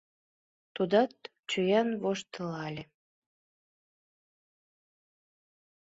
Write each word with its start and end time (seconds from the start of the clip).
Тудат 0.75 1.13
чоян 1.49 1.89
воштылале. 2.01 2.83